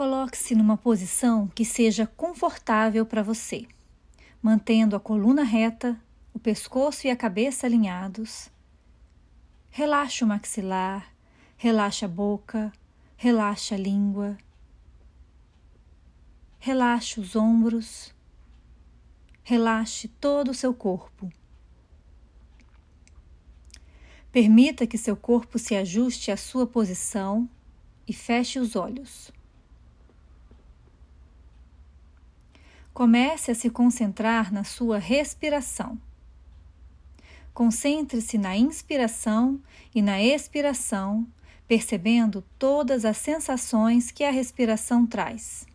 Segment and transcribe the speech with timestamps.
[0.00, 3.66] Coloque-se numa posição que seja confortável para você,
[4.40, 6.00] mantendo a coluna reta,
[6.32, 8.50] o pescoço e a cabeça alinhados.
[9.68, 11.12] Relaxe o maxilar,
[11.54, 12.72] relaxe a boca,
[13.14, 14.38] relaxe a língua.
[16.58, 18.14] Relaxe os ombros,
[19.42, 21.30] relaxe todo o seu corpo.
[24.32, 27.46] Permita que seu corpo se ajuste à sua posição
[28.08, 29.30] e feche os olhos.
[33.00, 35.98] Comece a se concentrar na sua respiração.
[37.54, 39.58] Concentre-se na inspiração
[39.94, 41.26] e na expiração,
[41.66, 45.66] percebendo todas as sensações que a respiração traz.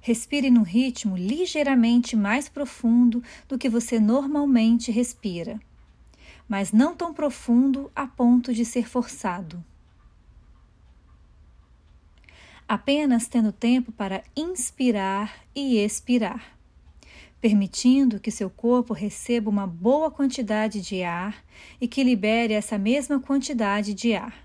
[0.00, 5.58] Respire num ritmo ligeiramente mais profundo do que você normalmente respira,
[6.48, 9.64] mas não tão profundo a ponto de ser forçado.
[12.66, 16.56] Apenas tendo tempo para inspirar e expirar,
[17.40, 21.44] permitindo que seu corpo receba uma boa quantidade de ar
[21.80, 24.43] e que libere essa mesma quantidade de ar.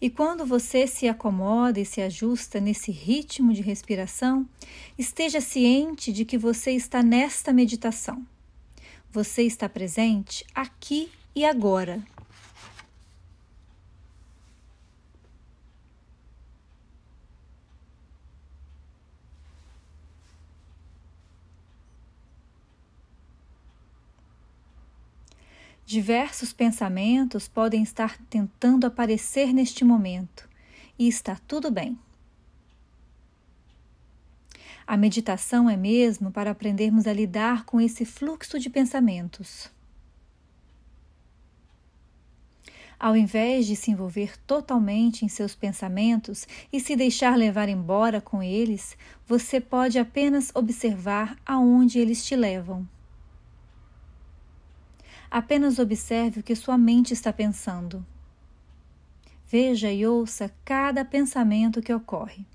[0.00, 4.46] E quando você se acomoda e se ajusta nesse ritmo de respiração,
[4.98, 8.26] esteja ciente de que você está nesta meditação.
[9.10, 12.02] Você está presente aqui e agora.
[25.86, 30.48] Diversos pensamentos podem estar tentando aparecer neste momento
[30.98, 31.96] e está tudo bem.
[34.84, 39.70] A meditação é mesmo para aprendermos a lidar com esse fluxo de pensamentos.
[42.98, 48.42] Ao invés de se envolver totalmente em seus pensamentos e se deixar levar embora com
[48.42, 52.88] eles, você pode apenas observar aonde eles te levam.
[55.36, 58.02] Apenas observe o que sua mente está pensando.
[59.46, 62.46] Veja e ouça cada pensamento que ocorre.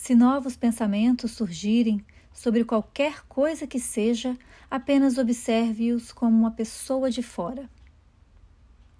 [0.00, 4.38] Se novos pensamentos surgirem sobre qualquer coisa que seja,
[4.70, 7.68] apenas observe-os como uma pessoa de fora.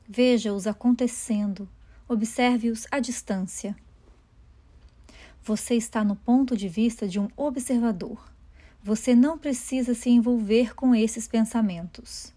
[0.08, 1.68] Veja-os acontecendo,
[2.08, 3.76] observe-os à distância.
[5.44, 8.30] Você está no ponto de vista de um observador.
[8.82, 12.34] Você não precisa se envolver com esses pensamentos.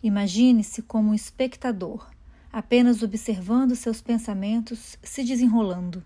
[0.00, 2.08] Imagine-se como um espectador,
[2.52, 6.04] apenas observando seus pensamentos se desenrolando.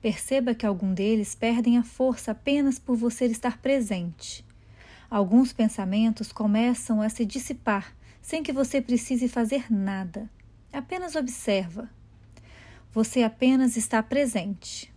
[0.00, 4.44] Perceba que algum deles perdem a força apenas por você estar presente.
[5.10, 10.30] Alguns pensamentos começam a se dissipar sem que você precise fazer nada.
[10.72, 11.90] Apenas observa.
[12.92, 14.92] Você apenas está presente.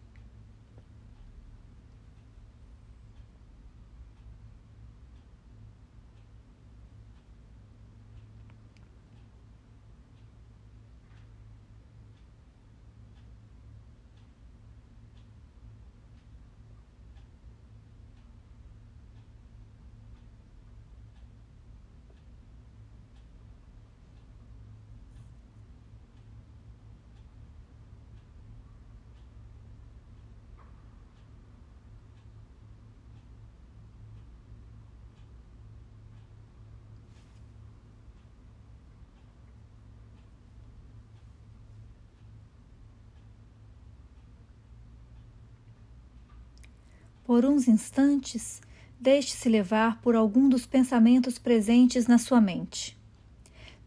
[47.33, 48.61] Por uns instantes,
[48.99, 52.95] deixe-se levar por algum dos pensamentos presentes na sua mente.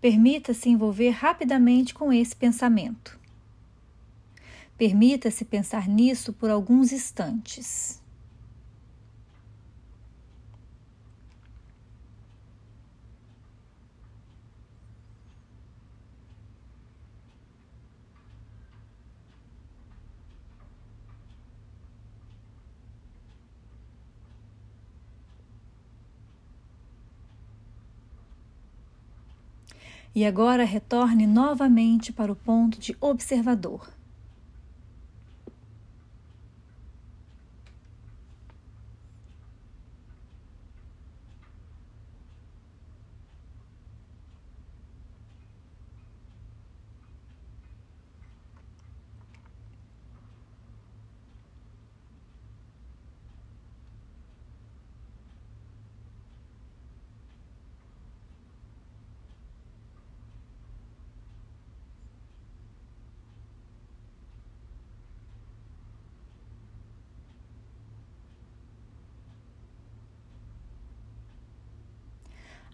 [0.00, 3.16] Permita-se envolver rapidamente com esse pensamento.
[4.76, 8.02] Permita-se pensar nisso por alguns instantes.
[30.16, 33.86] E agora retorne novamente para o ponto de observador.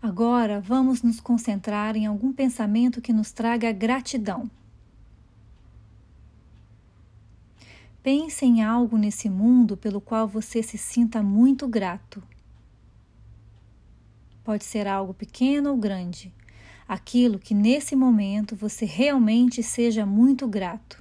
[0.02, 4.50] Agora vamos nos concentrar em algum pensamento que nos traga gratidão.
[8.02, 12.20] Pense em algo nesse mundo pelo qual você se sinta muito grato.
[14.42, 16.34] Pode ser algo pequeno ou grande,
[16.88, 21.00] aquilo que nesse momento você realmente seja muito grato.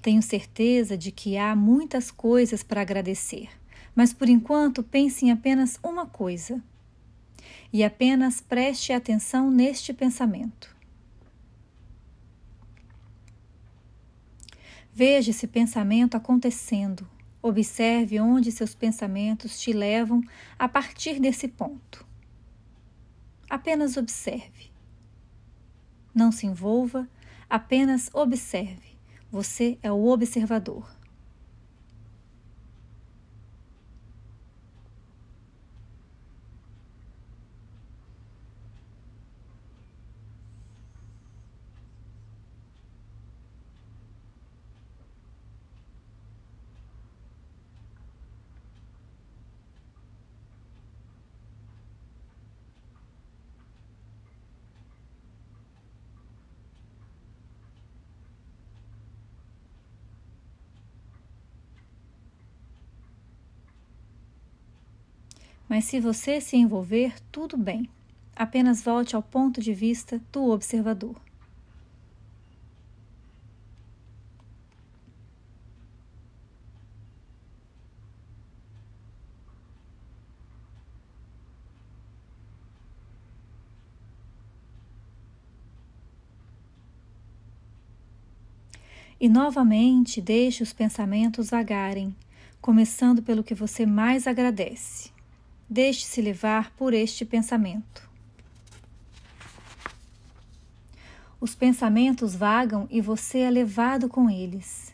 [0.00, 3.48] Tenho certeza de que há muitas coisas para agradecer
[3.94, 6.62] mas por enquanto pense em apenas uma coisa
[7.72, 10.74] e apenas preste atenção neste pensamento.
[14.94, 17.08] Veja esse pensamento acontecendo.
[17.40, 20.22] Observe onde seus pensamentos te levam
[20.58, 22.06] a partir desse ponto.
[23.48, 24.70] Apenas observe.
[26.14, 27.08] Não se envolva,
[27.48, 28.92] apenas observe.
[29.30, 31.01] Você é o observador.
[65.72, 67.88] Mas se você se envolver, tudo bem.
[68.36, 71.16] Apenas volte ao ponto de vista do observador.
[89.18, 92.14] E novamente deixe os pensamentos vagarem,
[92.60, 95.21] começando pelo que você mais agradece.
[95.74, 98.06] Deixe-se levar por este pensamento.
[101.40, 104.92] Os pensamentos vagam e você é levado com eles.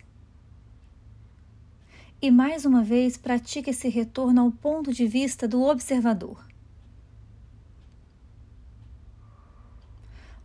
[2.23, 6.47] E mais uma vez pratique esse retorno ao ponto de vista do observador.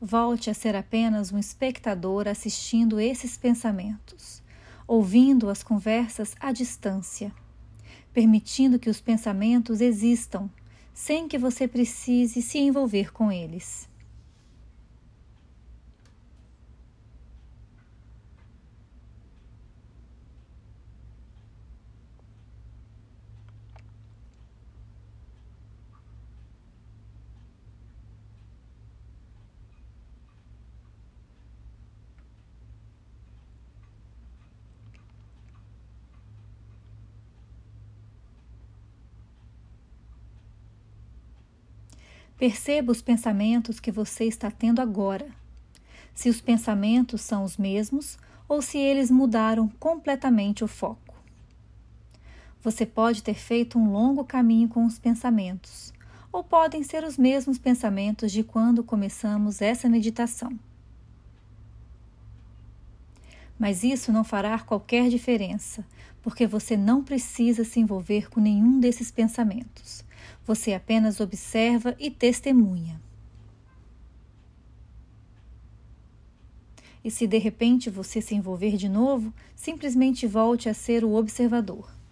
[0.01, 4.41] Volte a ser apenas um espectador assistindo esses pensamentos,
[4.87, 7.31] ouvindo as conversas à distância
[8.13, 10.49] permitindo que os pensamentos existam,
[10.93, 13.89] sem que você precise se envolver com eles.
[42.37, 45.27] Perceba os pensamentos que você está tendo agora.
[46.13, 51.15] Se os pensamentos são os mesmos ou se eles mudaram completamente o foco.
[52.61, 55.93] Você pode ter feito um longo caminho com os pensamentos,
[56.31, 60.57] ou podem ser os mesmos pensamentos de quando começamos essa meditação.
[63.59, 65.85] Mas isso não fará qualquer diferença,
[66.21, 70.03] porque você não precisa se envolver com nenhum desses pensamentos.
[70.45, 73.01] Você apenas observa e testemunha.
[77.03, 82.02] E se de repente você se envolver de novo, simplesmente volte a ser o observador.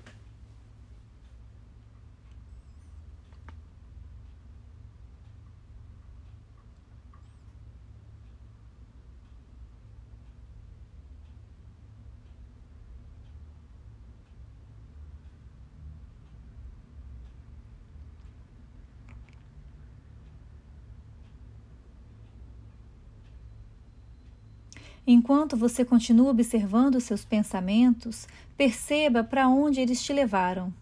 [25.14, 30.74] Enquanto você continua observando seus pensamentos, perceba para onde eles te levaram.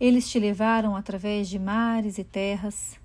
[0.00, 2.98] Eles te levaram através de mares e terras,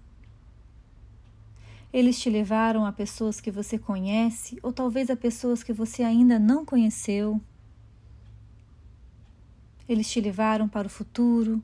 [1.94, 6.39] Eles te levaram a pessoas que você conhece ou talvez a pessoas que você ainda
[6.39, 7.41] não conheceu.
[9.89, 11.62] Eles te levaram para o futuro.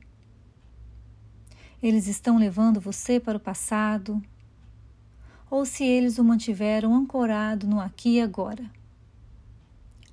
[1.82, 4.22] Eles estão levando você para o passado.
[5.50, 8.70] Ou se eles o mantiveram ancorado no aqui e agora.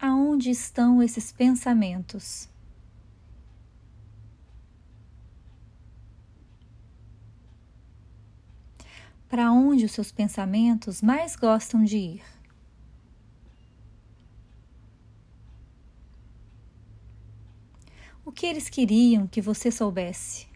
[0.01, 2.49] Aonde estão esses pensamentos?
[9.35, 12.23] para onde os seus pensamentos mais gostam de ir.
[18.25, 20.54] O que eles queriam que você soubesse?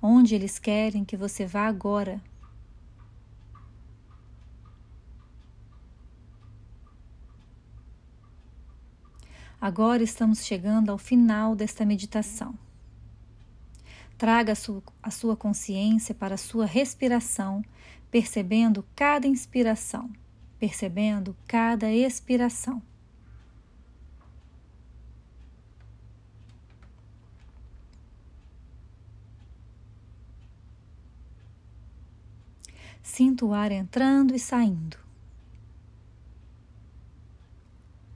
[0.00, 2.20] Onde eles querem que você vá agora?
[9.60, 12.54] Agora estamos chegando ao final desta meditação.
[14.18, 17.64] Traga a sua, a sua consciência para a sua respiração,
[18.10, 20.10] percebendo cada inspiração,
[20.58, 22.82] percebendo cada expiração.
[33.06, 34.98] Sinta o ar entrando e saindo.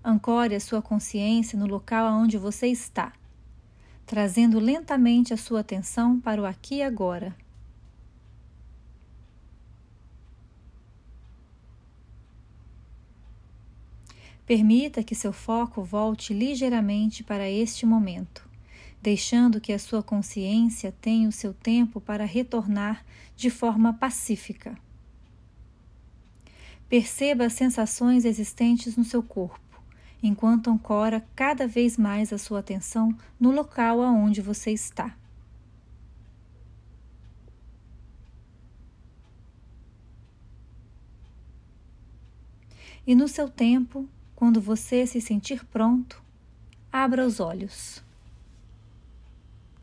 [0.04, 3.12] Ancore a sua consciência no local onde você está
[4.04, 7.36] trazendo lentamente a sua atenção para o aqui e agora.
[14.44, 18.49] Permita que seu foco volte ligeiramente para este momento,
[19.02, 23.04] deixando que a sua consciência tenha o seu tempo para retornar
[23.36, 24.76] de forma pacífica.
[26.88, 29.70] Perceba as sensações existentes no seu corpo
[30.22, 35.16] enquanto ancora cada vez mais a sua atenção no local aonde você está.
[43.06, 46.22] E no seu tempo, quando você se sentir pronto,
[46.92, 48.02] abra os olhos.